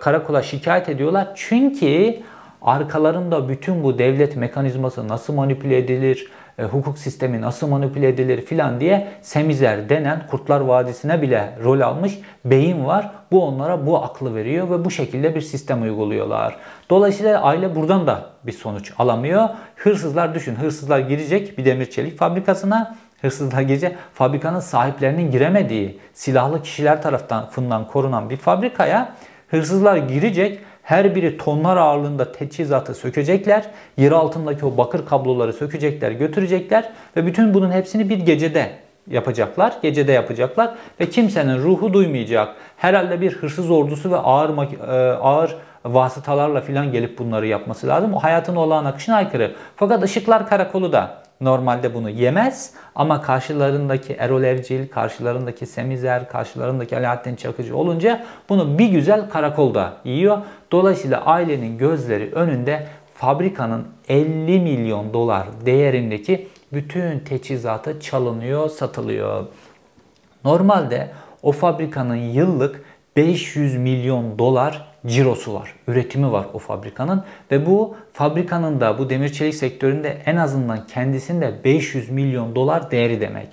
[0.00, 1.28] karakola şikayet ediyorlar.
[1.34, 2.16] Çünkü
[2.62, 8.80] arkalarında bütün bu devlet mekanizması nasıl manipüle edilir, e, hukuk sistemi nasıl manipüle edilir filan
[8.80, 13.10] diye Semizer denen Kurtlar Vadisi'ne bile rol almış beyin var.
[13.32, 16.56] Bu onlara bu aklı veriyor ve bu şekilde bir sistem uyguluyorlar.
[16.90, 19.48] Dolayısıyla aile buradan da bir sonuç alamıyor.
[19.76, 27.02] Hırsızlar düşün hırsızlar girecek bir demir çelik fabrikasına hırsızlar gece fabrikanın sahiplerinin giremediği silahlı kişiler
[27.02, 29.14] tarafından korunan bir fabrikaya
[29.48, 33.64] hırsızlar girecek her biri tonlar ağırlığında teçhizatı sökecekler.
[33.96, 38.70] Yer altındaki o bakır kabloları sökecekler, götürecekler ve bütün bunun hepsini bir gecede
[39.10, 39.74] yapacaklar.
[39.82, 42.54] Gecede yapacaklar ve kimsenin ruhu duymayacak.
[42.76, 44.50] Herhalde bir hırsız ordusu ve ağır
[44.88, 48.14] e, ağır vasıtalarla filan gelip bunları yapması lazım.
[48.14, 49.52] O hayatın olağan akışına aykırı.
[49.76, 57.36] Fakat ışıklar karakolu da normalde bunu yemez ama karşılarındaki Erol Evcil, karşılarındaki Semizer, karşılarındaki Alaaddin
[57.36, 60.38] Çakıcı olunca bunu bir güzel karakolda yiyor.
[60.72, 69.46] Dolayısıyla ailenin gözleri önünde fabrikanın 50 milyon dolar değerindeki bütün teçhizatı çalınıyor, satılıyor.
[70.44, 71.10] Normalde
[71.42, 72.84] o fabrikanın yıllık
[73.16, 79.28] 500 milyon dolar cirosu var, üretimi var o fabrikanın ve bu fabrikanın da bu demir
[79.28, 83.48] çelik sektöründe en azından kendisinde 500 milyon dolar değeri demek.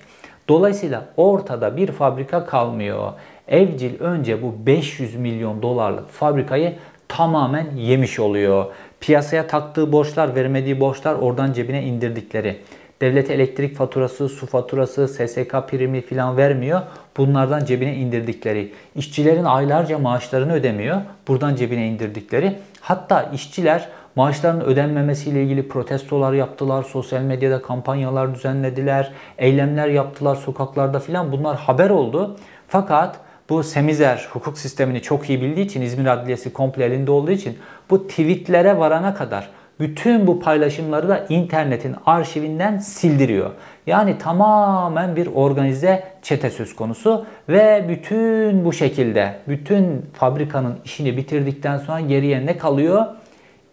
[0.49, 3.13] Dolayısıyla ortada bir fabrika kalmıyor.
[3.47, 6.75] Evcil önce bu 500 milyon dolarlık fabrikayı
[7.07, 8.65] tamamen yemiş oluyor.
[8.99, 12.59] Piyasaya taktığı borçlar, vermediği borçlar oradan cebine indirdikleri.
[13.01, 16.81] Devlet elektrik faturası, su faturası, SSK primi filan vermiyor.
[17.17, 18.73] Bunlardan cebine indirdikleri.
[18.95, 21.01] İşçilerin aylarca maaşlarını ödemiyor.
[21.27, 22.59] Buradan cebine indirdikleri.
[22.81, 26.83] Hatta işçiler maaşlarının ödenmemesiyle ilgili protestolar yaptılar.
[26.83, 29.12] Sosyal medyada kampanyalar düzenlediler.
[29.38, 31.31] Eylemler yaptılar sokaklarda filan.
[31.31, 32.38] Bunlar haber oldu.
[32.67, 37.57] Fakat bu Semizer hukuk sistemini çok iyi bildiği için İzmir Adliyesi komple elinde olduğu için
[37.89, 43.51] bu tweetlere varana kadar bütün bu paylaşımları da internetin arşivinden sildiriyor.
[43.87, 51.77] Yani tamamen bir organize çete söz konusu ve bütün bu şekilde bütün fabrikanın işini bitirdikten
[51.77, 53.05] sonra geriye ne kalıyor?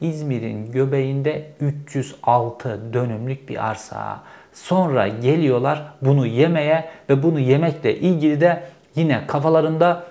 [0.01, 4.21] İzmir'in göbeğinde 306 dönümlük bir arsa.
[4.53, 8.63] Sonra geliyorlar bunu yemeye ve bunu yemekle ilgili de
[8.95, 10.05] yine kafalarında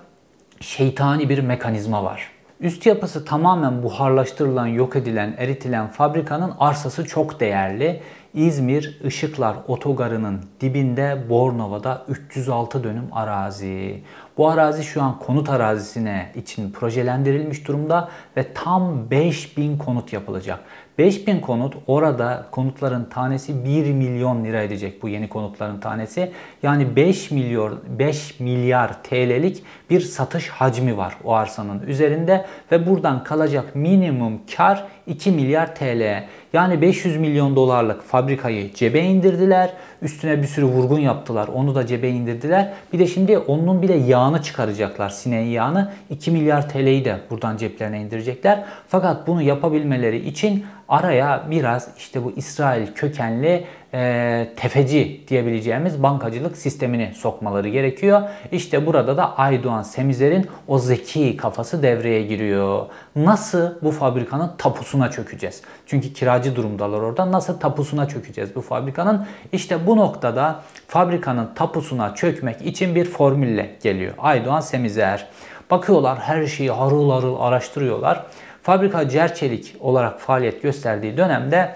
[0.59, 2.34] şeytani bir mekanizma var.
[2.59, 8.01] Üst yapısı tamamen buharlaştırılan, yok edilen, eritilen fabrikanın arsası çok değerli.
[8.33, 14.03] İzmir Işıklar Otogarı'nın dibinde Bornova'da 306 dönüm arazi.
[14.37, 20.59] Bu arazi şu an konut arazisine için projelendirilmiş durumda ve tam 5000 konut yapılacak.
[20.97, 26.31] 5000 konut orada konutların tanesi 1 milyon lira edecek bu yeni konutların tanesi.
[26.63, 33.23] Yani 5 milyon 5 milyar TL'lik bir satış hacmi var o arsanın üzerinde ve buradan
[33.23, 36.23] kalacak minimum kar 2 milyar TL.
[36.55, 39.73] Yani 500 milyon dolarlık fabrikayı cebe indirdiler.
[40.01, 41.47] Üstüne bir sürü vurgun yaptılar.
[41.47, 42.73] Onu da cebe indirdiler.
[42.93, 45.09] Bir de şimdi onun bile yağını çıkaracaklar.
[45.09, 45.91] Sineğin yağını.
[46.09, 48.63] 2 milyar TL'yi de buradan ceplerine indirecekler.
[48.87, 57.13] Fakat bunu yapabilmeleri için araya biraz işte bu İsrail kökenli e, tefeci diyebileceğimiz bankacılık sistemini
[57.15, 58.21] sokmaları gerekiyor.
[58.51, 62.85] İşte burada da Aydoğan Semizer'in o zeki kafası devreye giriyor.
[63.15, 65.61] Nasıl bu fabrikanın tapusuna çökeceğiz?
[65.85, 67.31] Çünkü kiracı durumdalar orada.
[67.31, 69.25] Nasıl tapusuna çökeceğiz bu fabrikanın?
[69.51, 74.13] İşte bu noktada fabrikanın tapusuna çökmek için bir formülle geliyor.
[74.17, 75.27] Aydoğan Semizer.
[75.71, 78.23] Bakıyorlar her şeyi harıl harıl araştırıyorlar.
[78.63, 81.75] Fabrika Cerçelik olarak faaliyet gösterdiği dönemde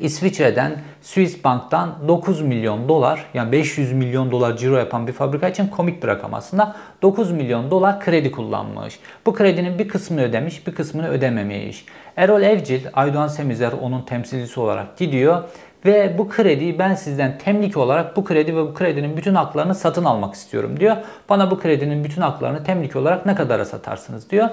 [0.00, 0.72] İsviçre'den
[1.02, 6.02] Swiss Bank'tan 9 milyon dolar yani 500 milyon dolar ciro yapan bir fabrika için komik
[6.02, 9.00] bir rakam aslında 9 milyon dolar kredi kullanmış.
[9.26, 11.84] Bu kredinin bir kısmını ödemiş bir kısmını ödememiş.
[12.16, 15.42] Erol Evcil, Aydoğan Semizer onun temsilcisi olarak gidiyor
[15.84, 20.04] ve bu krediyi ben sizden temlik olarak bu kredi ve bu kredinin bütün haklarını satın
[20.04, 20.96] almak istiyorum diyor.
[21.28, 24.48] Bana bu kredinin bütün haklarını temlik olarak ne kadara satarsınız diyor.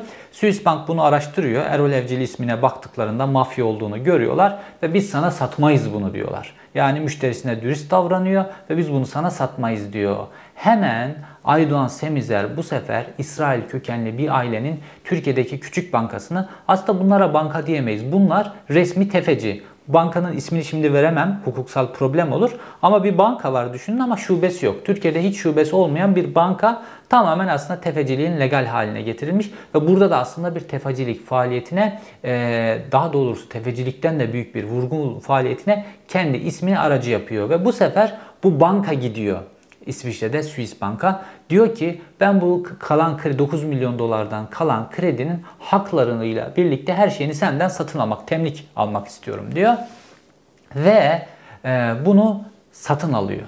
[0.66, 1.64] Bank bunu araştırıyor.
[1.66, 6.54] Erol Evcil ismine baktıklarında mafya olduğunu görüyorlar ve biz sana satmayız bunu diyorlar.
[6.76, 10.18] Yani müşterisine dürüst davranıyor ve biz bunu sana satmayız diyor.
[10.56, 17.68] Hemen Aydoğan Semizer bu sefer İsrail kökenli bir ailenin Türkiye'deki küçük bankasını aslında bunlara banka
[17.68, 18.12] diyemeyiz.
[18.12, 19.64] Bunlar resmi tefeci.
[19.88, 21.42] Bankanın ismini şimdi veremem.
[21.46, 22.52] Hukuksal problem olur.
[22.82, 24.86] Ama bir banka var düşünün ama şubesi yok.
[24.86, 29.52] Türkiye'de hiç şubesi olmayan bir banka tamamen aslında tefeciliğin legal haline getirilmiş.
[29.76, 32.02] Ve burada da aslında bir tefecilik faaliyetine
[32.92, 37.50] daha doğrusu tefecilikten de büyük bir vurgun faaliyetine kendi ismini aracı yapıyor.
[37.50, 39.40] Ve bu sefer bu banka gidiyor
[39.86, 46.52] İsviçre'de Swiss Banka diyor ki ben bu kalan kredi 9 milyon dolardan kalan kredinin haklarıyla
[46.58, 49.74] birlikte her şeyini senden satın almak, temlik almak istiyorum diyor.
[50.76, 51.28] Ve
[51.66, 53.44] e, bunu satın alıyor.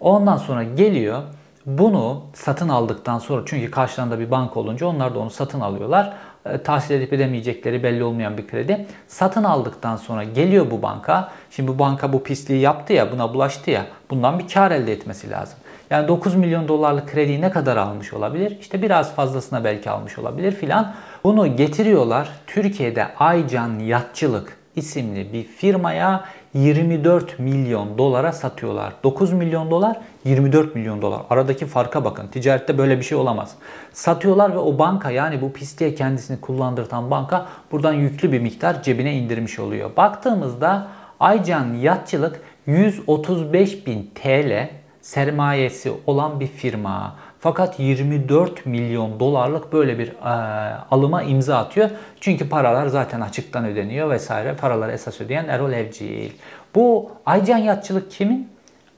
[0.00, 1.22] Ondan sonra geliyor
[1.66, 6.12] bunu satın aldıktan sonra çünkü karşılarında bir banka olunca onlar da onu satın alıyorlar.
[6.46, 8.86] e, tahsil edip edemeyecekleri belli olmayan bir kredi.
[9.08, 11.32] Satın aldıktan sonra geliyor bu banka.
[11.50, 15.30] Şimdi bu banka bu pisliği yaptı ya buna bulaştı ya bundan bir kar elde etmesi
[15.30, 15.58] lazım.
[15.90, 18.56] Yani 9 milyon dolarlık krediyi ne kadar almış olabilir?
[18.60, 20.94] İşte biraz fazlasına belki almış olabilir filan.
[21.24, 26.24] Bunu getiriyorlar Türkiye'de Aycan Yatçılık isimli bir firmaya
[26.54, 28.92] 24 milyon dolara satıyorlar.
[29.04, 31.20] 9 milyon dolar 24 milyon dolar.
[31.30, 32.26] Aradaki farka bakın.
[32.26, 33.54] Ticarette böyle bir şey olamaz.
[33.92, 39.14] Satıyorlar ve o banka yani bu pisliğe kendisini kullandırtan banka buradan yüklü bir miktar cebine
[39.14, 39.90] indirmiş oluyor.
[39.96, 40.88] Baktığımızda
[41.20, 44.68] Aycan Yatçılık 135 bin TL
[45.08, 47.16] sermayesi olan bir firma.
[47.40, 50.12] Fakat 24 milyon dolarlık böyle bir e,
[50.90, 51.90] alıma imza atıyor.
[52.20, 54.54] Çünkü paralar zaten açıktan ödeniyor vesaire.
[54.54, 56.30] Paraları esas ödeyen Erol Evcil.
[56.74, 58.48] Bu Aycan Yatçılık kimin?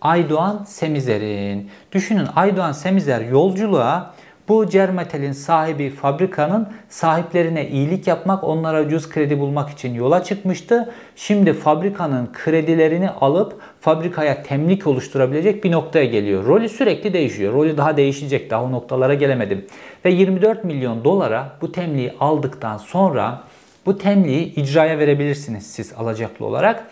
[0.00, 1.70] Aydoğan Semizer'in.
[1.92, 4.14] Düşünün Aydoğan Semizer yolculuğa
[4.48, 10.92] bu Cermetel'in sahibi fabrikanın sahiplerine iyilik yapmak, onlara ucuz kredi bulmak için yola çıkmıştı.
[11.16, 16.44] Şimdi fabrikanın kredilerini alıp fabrikaya temlik oluşturabilecek bir noktaya geliyor.
[16.46, 17.52] Rolü sürekli değişiyor.
[17.52, 18.50] Rolü daha değişecek.
[18.50, 19.66] Daha o noktalara gelemedim.
[20.04, 23.42] Ve 24 milyon dolara bu temliği aldıktan sonra
[23.86, 26.90] bu temliği icraya verebilirsiniz siz alacaklı olarak.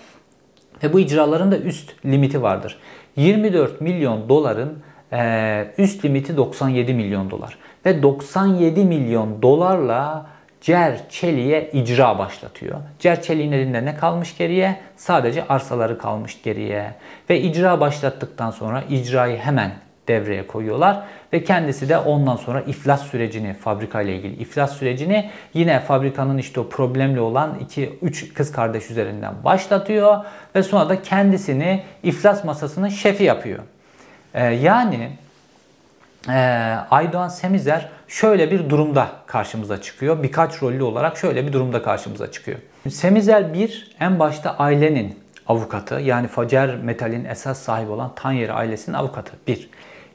[0.82, 2.78] Ve bu icraların da üst limiti vardır.
[3.16, 4.78] 24 milyon doların
[5.78, 7.58] üst limiti 97 milyon dolar.
[7.86, 10.26] Ve 97 milyon dolarla
[10.60, 12.80] Cer Çelik'e icra başlatıyor.
[12.98, 14.80] Cer Çelik'in elinde ne kalmış geriye?
[14.96, 16.94] Sadece arsaları kalmış geriye.
[17.30, 19.72] Ve icra başlattıktan sonra icrayı hemen
[20.08, 25.80] devreye koyuyorlar ve kendisi de ondan sonra iflas sürecini fabrika ile ilgili iflas sürecini yine
[25.80, 31.82] fabrikanın işte o problemli olan 2 3 kız kardeş üzerinden başlatıyor ve sonra da kendisini
[32.02, 33.58] iflas masasının şefi yapıyor.
[34.34, 35.10] Ee, yani
[36.28, 36.38] e,
[36.90, 40.22] Aydoğan Semizer şöyle bir durumda karşımıza çıkıyor.
[40.22, 42.58] Birkaç rollü olarak şöyle bir durumda karşımıza çıkıyor.
[42.88, 49.32] Semizer bir en başta ailenin avukatı yani Facer Metal'in esas sahibi olan Tanyer ailesinin avukatı.
[49.46, 49.70] Bir.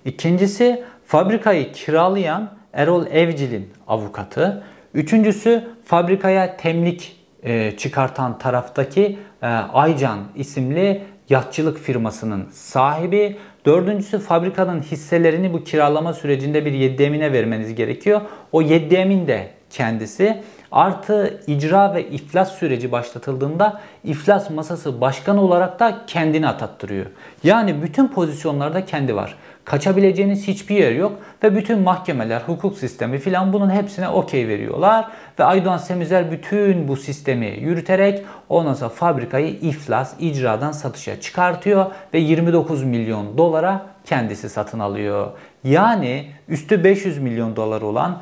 [0.06, 4.64] İkincisi fabrikayı kiralayan Erol Evcil'in avukatı.
[4.94, 11.02] Üçüncüsü fabrikaya temlik e, çıkartan taraftaki e, Aycan isimli
[11.34, 13.38] yatçılık firmasının sahibi.
[13.66, 18.22] Dördüncüsü fabrikanın hisselerini bu kiralama sürecinde bir yeddemine vermeniz gerekiyor.
[18.52, 25.98] O yeddemin de kendisi artı icra ve iflas süreci başlatıldığında iflas masası başkanı olarak da
[26.08, 27.06] kendini atattırıyor.
[27.44, 29.38] Yani bütün pozisyonlarda kendi var.
[29.66, 31.12] Kaçabileceğiniz hiçbir yer yok
[31.44, 35.08] ve bütün mahkemeler, hukuk sistemi filan bunun hepsine okey veriyorlar.
[35.40, 42.20] Ve Aydoğan Semizer bütün bu sistemi yürüterek ondan sonra fabrikayı iflas, icradan satışa çıkartıyor ve
[42.20, 45.32] 29 milyon dolara kendisi satın alıyor.
[45.64, 48.22] Yani üstü 500 milyon dolar olan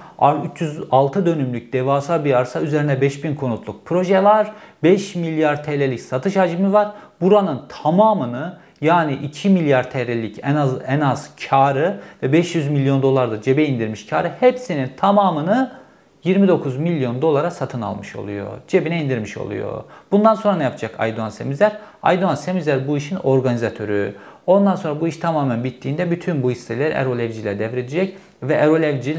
[0.51, 4.51] 306 dönümlük devasa bir arsa üzerine 5000 konutluk proje var.
[4.84, 6.91] 5 milyar TL'lik satış hacmi var.
[7.21, 13.32] Buranın tamamını yani 2 milyar TL'lik en az en az karı ve 500 milyon dolar
[13.32, 15.82] da cebe indirmiş karı hepsinin tamamını
[16.24, 18.48] 29 milyon dolara satın almış oluyor.
[18.67, 19.84] Cebine indirmiş oluyor.
[20.12, 21.78] Bundan sonra ne yapacak Aydoğan Semizer?
[22.04, 24.15] Aydoğan Semizer bu işin organizatörü.
[24.48, 29.17] Ondan sonra bu iş tamamen bittiğinde bütün bu hisseleri Erol Evcil'e devredecek ve Erol Evcil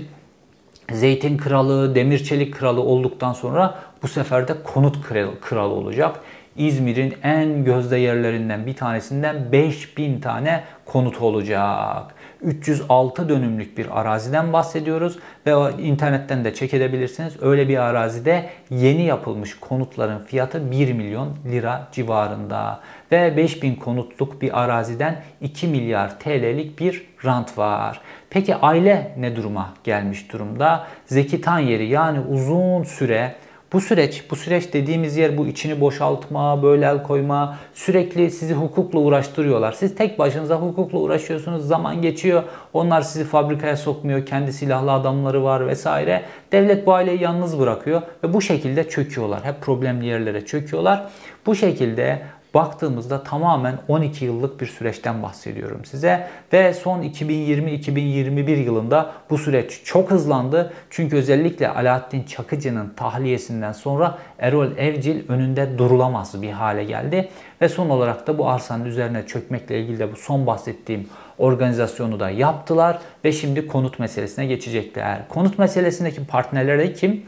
[0.92, 4.96] Zeytin Kralı, Demir Çelik Kralı olduktan sonra bu sefer de konut
[5.40, 6.20] kralı olacak.
[6.56, 12.14] İzmir'in en gözde yerlerinden bir tanesinden 5000 tane konut olacak.
[12.42, 17.42] 306 dönümlük bir araziden bahsediyoruz ve internetten de çek edebilirsiniz.
[17.42, 22.80] Öyle bir arazide yeni yapılmış konutların fiyatı 1 milyon lira civarında
[23.12, 28.00] ve 5000 konutluk bir araziden 2 milyar TL'lik bir rant var.
[28.30, 30.86] Peki aile ne duruma gelmiş durumda?
[31.06, 33.34] Zeki Tanyeri yani uzun süre
[33.72, 38.98] bu süreç, bu süreç dediğimiz yer bu içini boşaltma, böyle el koyma, sürekli sizi hukukla
[38.98, 39.72] uğraştırıyorlar.
[39.72, 42.42] Siz tek başınıza hukukla uğraşıyorsunuz, zaman geçiyor.
[42.72, 46.22] Onlar sizi fabrikaya sokmuyor, kendi silahlı adamları var vesaire.
[46.52, 49.44] Devlet bu aileyi yalnız bırakıyor ve bu şekilde çöküyorlar.
[49.44, 51.06] Hep problemli yerlere çöküyorlar.
[51.46, 52.22] Bu şekilde
[52.54, 56.28] baktığımızda tamamen 12 yıllık bir süreçten bahsediyorum size.
[56.52, 60.72] Ve son 2020-2021 yılında bu süreç çok hızlandı.
[60.90, 67.28] Çünkü özellikle Alaaddin Çakıcı'nın tahliyesinden sonra Erol Evcil önünde durulamaz bir hale geldi.
[67.60, 72.30] Ve son olarak da bu arsanın üzerine çökmekle ilgili de bu son bahsettiğim organizasyonu da
[72.30, 72.98] yaptılar.
[73.24, 75.28] Ve şimdi konut meselesine geçecekler.
[75.28, 77.22] Konut meselesindeki partnerleri kim?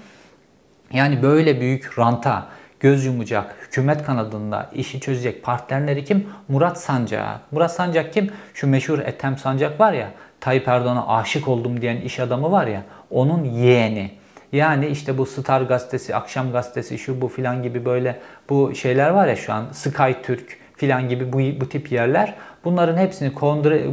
[0.92, 2.46] Yani böyle büyük ranta
[2.84, 6.26] göz yumacak, hükümet kanadında işi çözecek partnerleri kim?
[6.48, 7.52] Murat Sancak.
[7.52, 8.30] Murat Sancak kim?
[8.54, 12.82] Şu meşhur Ethem Sancak var ya, Tayyip Erdoğan'a aşık oldum diyen iş adamı var ya,
[13.10, 14.10] onun yeğeni.
[14.52, 19.28] Yani işte bu Star gazetesi, Akşam gazetesi, şu bu filan gibi böyle bu şeyler var
[19.28, 22.34] ya şu an Sky Türk filan gibi bu, bu tip yerler
[22.64, 23.32] Bunların hepsini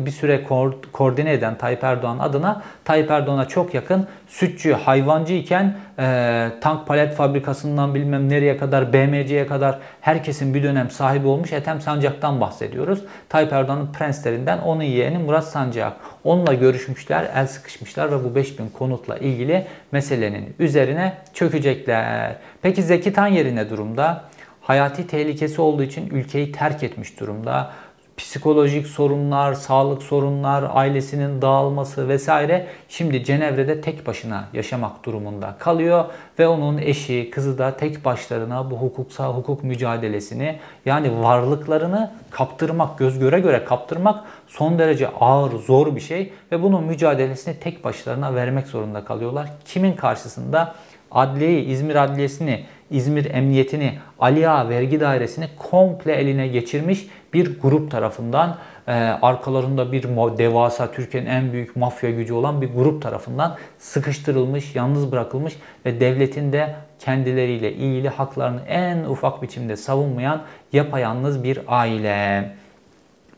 [0.05, 0.43] bir süre
[0.91, 7.13] koordine eden Tayyip Erdoğan adına Tayyip Erdoğan'a çok yakın sütçü, hayvancı iken e, tank palet
[7.13, 13.03] fabrikasından bilmem nereye kadar BMC'ye kadar herkesin bir dönem sahibi olmuş Ethem Sancak'tan bahsediyoruz.
[13.29, 15.93] Tayyip Erdoğan'ın prenslerinden onun yeğeni Murat Sancak.
[16.23, 22.35] Onunla görüşmüşler, el sıkışmışlar ve bu 5000 konutla ilgili meselenin üzerine çökecekler.
[22.61, 24.23] Peki Zeki Tanyeri ne durumda?
[24.71, 27.71] Hayati tehlikesi olduğu için ülkeyi terk etmiş durumda
[28.17, 36.05] psikolojik sorunlar, sağlık sorunlar, ailesinin dağılması vesaire şimdi Cenevre'de tek başına yaşamak durumunda kalıyor
[36.39, 43.19] ve onun eşi, kızı da tek başlarına bu hukuksal hukuk mücadelesini yani varlıklarını kaptırmak, göz
[43.19, 48.67] göre göre kaptırmak son derece ağır, zor bir şey ve bunun mücadelesini tek başlarına vermek
[48.67, 49.49] zorunda kalıyorlar.
[49.65, 50.75] Kimin karşısında?
[51.11, 58.57] Adliyeyi, İzmir Adliyesi'ni, İzmir Emniyetini, Ali Ağa Vergi Dairesi'ni komple eline geçirmiş bir grup tarafından
[58.87, 60.03] e, arkalarında bir
[60.37, 65.53] devasa Türkiye'nin en büyük mafya gücü olan bir grup tarafından sıkıştırılmış, yalnız bırakılmış
[65.85, 70.41] ve devletin de kendileriyle ilgili haklarını en ufak biçimde savunmayan
[70.73, 72.51] yapayalnız bir aile.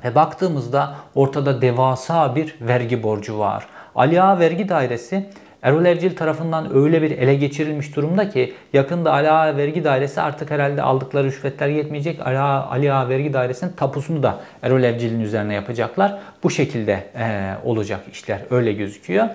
[0.06, 3.68] Ve baktığımızda ortada devasa bir vergi borcu var.
[3.96, 5.30] Ali Ağa Vergi Dairesi
[5.63, 10.52] Erol Evcil tarafından öyle bir ele geçirilmiş durumda ki yakında Ali Ağa Vergi Dairesi artık
[10.52, 12.28] herhalde aldıkları rüşvetler yetmeyecek.
[12.28, 16.19] Ali Ağa, Ali Ağa Vergi Dairesi'nin tapusunu da Erol Evcil'in üzerine yapacaklar.
[16.43, 19.28] Bu şekilde e, olacak işler öyle gözüküyor.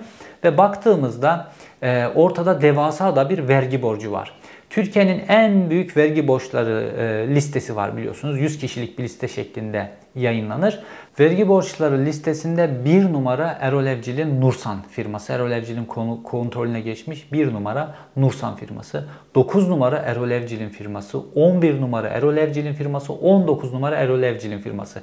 [0.43, 1.47] Ve baktığımızda
[1.83, 4.38] e, ortada devasa da bir vergi borcu var.
[4.69, 8.39] Türkiye'nin en büyük vergi borçları e, listesi var biliyorsunuz.
[8.39, 10.79] 100 kişilik bir liste şeklinde yayınlanır.
[11.19, 15.33] Vergi borçları listesinde bir numara Erol Evcil'in Nursan firması.
[15.33, 15.85] Erol Evcil'in
[16.23, 19.05] kontrolüne geçmiş bir numara Nursan firması.
[19.35, 21.19] 9 numara Erol Evcil'in firması.
[21.35, 23.13] 11 numara Erol Evcil'in firması.
[23.13, 25.01] 19 numara Erol Evcil'in firması.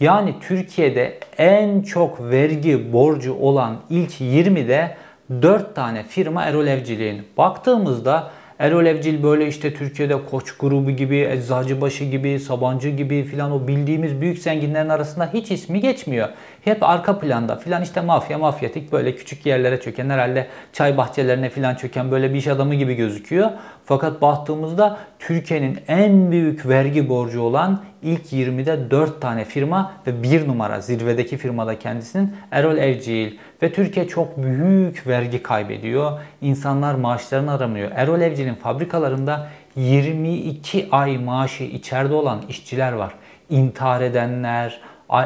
[0.00, 4.96] Yani Türkiye'de en çok vergi borcu olan ilk 20'de
[5.42, 7.26] 4 tane firma Erol Evcil'in.
[7.36, 13.68] Baktığımızda Erol Evcil böyle işte Türkiye'de Koç grubu gibi, Eczacıbaşı gibi, Sabancı gibi filan o
[13.68, 16.28] bildiğimiz büyük zenginlerin arasında hiç ismi geçmiyor.
[16.68, 21.74] Hep arka planda filan işte mafya, mafyatik böyle küçük yerlere çöken herhalde çay bahçelerine filan
[21.74, 23.50] çöken böyle bir iş adamı gibi gözüküyor.
[23.84, 30.48] Fakat baktığımızda Türkiye'nin en büyük vergi borcu olan ilk 20'de 4 tane firma ve 1
[30.48, 33.38] numara zirvedeki firmada kendisinin Erol Evcil.
[33.62, 36.20] Ve Türkiye çok büyük vergi kaybediyor.
[36.40, 37.90] İnsanlar maaşlarını aramıyor.
[37.94, 43.14] Erol Evcil'in fabrikalarında 22 ay maaşı içeride olan işçiler var.
[43.50, 44.80] İntihar edenler,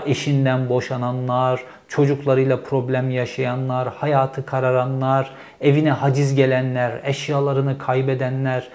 [0.06, 8.68] eşinden boşananlar, çocuklarıyla problem yaşayanlar, hayatı kararanlar, evine haciz gelenler, eşyalarını kaybedenler,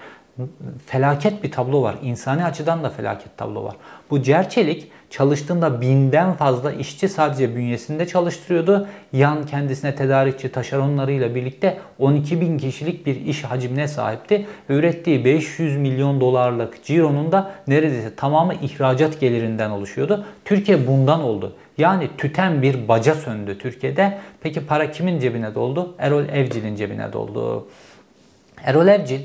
[0.86, 1.96] felaket bir tablo var.
[2.02, 3.76] İnsani açıdan da felaket tablo var.
[4.10, 8.88] Bu Cerçelik çalıştığında binden fazla işçi sadece bünyesinde çalıştırıyordu.
[9.12, 14.46] Yan kendisine tedarikçi taşeronlarıyla birlikte 12 bin kişilik bir iş hacimine sahipti.
[14.68, 20.24] ürettiği 500 milyon dolarlık cironun da neredeyse tamamı ihracat gelirinden oluşuyordu.
[20.44, 21.52] Türkiye bundan oldu.
[21.78, 24.18] Yani tüten bir baca söndü Türkiye'de.
[24.40, 25.94] Peki para kimin cebine doldu?
[25.98, 27.68] Erol Evcil'in cebine doldu.
[28.64, 29.20] Erol Evcil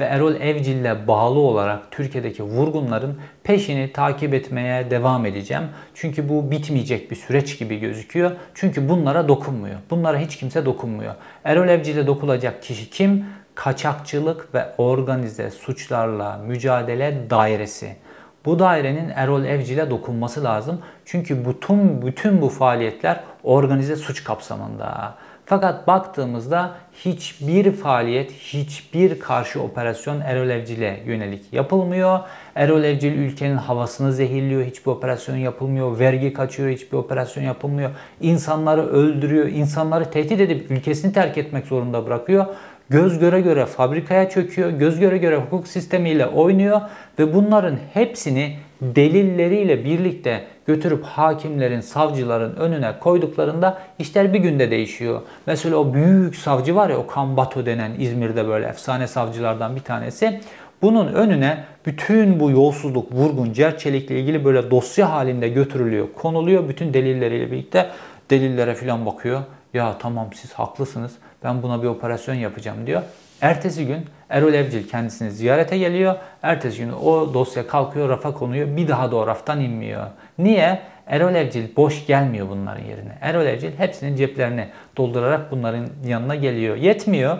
[0.00, 5.62] ve Erol Evcil ile bağlı olarak Türkiye'deki vurgunların peşini takip etmeye devam edeceğim.
[5.94, 8.30] Çünkü bu bitmeyecek bir süreç gibi gözüküyor.
[8.54, 9.76] Çünkü bunlara dokunmuyor.
[9.90, 11.14] Bunlara hiç kimse dokunmuyor.
[11.44, 13.26] Erol Evcil'e dokulacak kişi kim?
[13.54, 17.96] Kaçakçılık ve organize suçlarla mücadele dairesi.
[18.44, 20.80] Bu dairenin Erol Evcil'e dokunması lazım.
[21.04, 25.14] Çünkü bütün bütün bu faaliyetler organize suç kapsamında.
[25.46, 26.72] Fakat baktığımızda
[27.04, 32.20] hiçbir faaliyet, hiçbir karşı operasyon Erol Evcil'e yönelik yapılmıyor.
[32.54, 35.98] Erol Evcil ülkenin havasını zehirliyor, hiçbir operasyon yapılmıyor.
[35.98, 37.90] Vergi kaçıyor, hiçbir operasyon yapılmıyor.
[38.20, 42.46] İnsanları öldürüyor, insanları tehdit edip ülkesini terk etmek zorunda bırakıyor.
[42.88, 46.80] Göz göre göre fabrikaya çöküyor, göz göre göre hukuk sistemiyle oynuyor
[47.18, 55.22] ve bunların hepsini delilleriyle birlikte götürüp hakimlerin, savcıların önüne koyduklarında işler bir günde değişiyor.
[55.46, 60.40] Mesela o büyük savcı var ya o Kambato denen İzmir'de böyle efsane savcılardan bir tanesi.
[60.82, 66.68] Bunun önüne bütün bu yolsuzluk, vurgun, cerçelikle ilgili böyle dosya halinde götürülüyor, konuluyor.
[66.68, 67.90] Bütün delilleriyle birlikte
[68.30, 69.40] delillere falan bakıyor.
[69.74, 71.12] Ya tamam siz haklısınız
[71.44, 73.02] ben buna bir operasyon yapacağım diyor.
[73.40, 76.14] Ertesi gün Erol Evcil kendisini ziyarete geliyor.
[76.42, 78.76] Ertesi gün o dosya kalkıyor, rafa konuyor.
[78.76, 80.06] Bir daha da o raftan inmiyor.
[80.38, 80.82] Niye?
[81.06, 83.18] Erol Evcil boş gelmiyor bunların yerine.
[83.20, 86.76] Erol Evcil hepsinin ceplerini doldurarak bunların yanına geliyor.
[86.76, 87.38] Yetmiyor.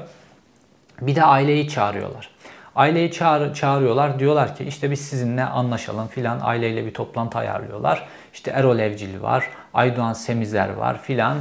[1.00, 2.30] Bir de aileyi çağırıyorlar.
[2.76, 4.18] Aileyi çağır, çağırıyorlar.
[4.18, 6.38] Diyorlar ki işte biz sizinle anlaşalım filan.
[6.42, 8.06] Aileyle bir toplantı ayarlıyorlar.
[8.32, 9.44] İşte Erol Evcil var.
[9.74, 11.36] Aydoğan Semizer var filan.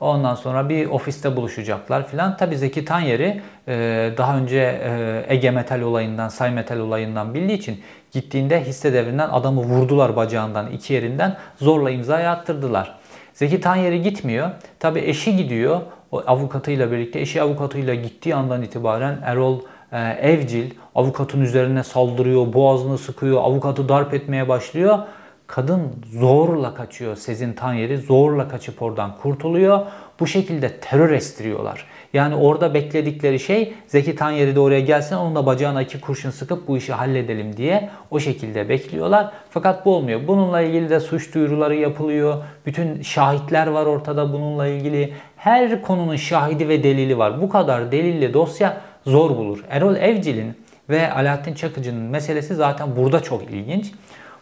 [0.00, 2.36] Ondan sonra bir ofiste buluşacaklar filan.
[2.36, 7.80] Tabii Zeki Tanyeri e, daha önce e, Ege Metal olayından, Say Metal olayından bildiği için
[8.12, 12.94] gittiğinde hisse devrinden adamı vurdular bacağından, iki yerinden zorla imzaya attırdılar.
[13.34, 14.50] Zeki Tanyeri gitmiyor.
[14.80, 15.80] Tabii eşi gidiyor.
[16.12, 19.60] O avukatıyla birlikte eşi avukatıyla gittiği andan itibaren Erol
[19.92, 24.98] e, Evcil avukatın üzerine saldırıyor, boğazını sıkıyor, avukatı darp etmeye başlıyor.
[25.46, 27.16] Kadın zorla kaçıyor.
[27.16, 29.80] Sezin Tanyeri zorla kaçıp oradan kurtuluyor.
[30.20, 31.86] Bu şekilde terör estiriyorlar.
[32.12, 36.68] Yani orada bekledikleri şey Zeki Tanyeri de oraya gelsin onun da bacağına iki kurşun sıkıp
[36.68, 39.32] bu işi halledelim diye o şekilde bekliyorlar.
[39.50, 40.20] Fakat bu olmuyor.
[40.26, 42.42] Bununla ilgili de suç duyuruları yapılıyor.
[42.66, 45.12] Bütün şahitler var ortada bununla ilgili.
[45.36, 47.42] Her konunun şahidi ve delili var.
[47.42, 49.64] Bu kadar delilli dosya zor bulur.
[49.70, 50.54] Erol Evcil'in
[50.90, 53.92] ve Alaaddin Çakıcı'nın meselesi zaten burada çok ilginç.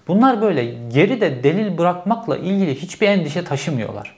[0.08, 4.16] Bunlar böyle geride delil bırakmakla ilgili hiçbir endişe taşımıyorlar.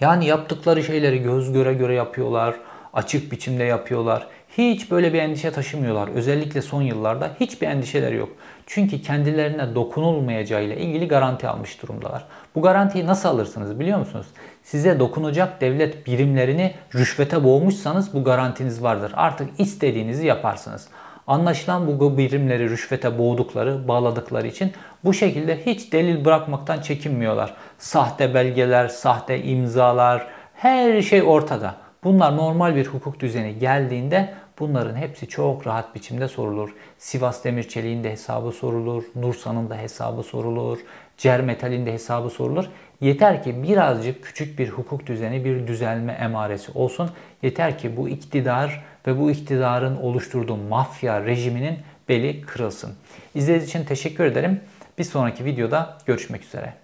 [0.00, 2.54] Yani yaptıkları şeyleri göz göre göre yapıyorlar,
[2.92, 4.26] açık biçimde yapıyorlar.
[4.58, 6.08] Hiç böyle bir endişe taşımıyorlar.
[6.08, 8.28] Özellikle son yıllarda hiçbir endişeleri yok.
[8.66, 12.24] Çünkü kendilerine dokunulmayacağıyla ilgili garanti almış durumdalar.
[12.54, 14.26] Bu garantiyi nasıl alırsınız biliyor musunuz?
[14.62, 19.12] Size dokunacak devlet birimlerini rüşvete boğmuşsanız bu garantiniz vardır.
[19.16, 20.88] Artık istediğinizi yaparsınız.
[21.26, 24.72] Anlaşılan bu birimleri rüşvete boğdukları, bağladıkları için
[25.04, 27.54] bu şekilde hiç delil bırakmaktan çekinmiyorlar.
[27.78, 31.74] Sahte belgeler, sahte imzalar, her şey ortada.
[32.04, 36.74] Bunlar normal bir hukuk düzeni geldiğinde bunların hepsi çok rahat biçimde sorulur.
[36.98, 40.78] Sivas Demirçelik'in de hesabı sorulur, Nursa'nın da hesabı sorulur,
[41.22, 42.64] Cermetal'in de hesabı sorulur.
[43.00, 47.10] Yeter ki birazcık küçük bir hukuk düzeni, bir düzelme emaresi olsun.
[47.42, 52.94] Yeter ki bu iktidar ve bu iktidarın oluşturduğu mafya rejiminin beli kırılsın.
[53.34, 54.60] İzlediğiniz için teşekkür ederim.
[54.98, 56.81] Bir sonraki videoda görüşmek üzere.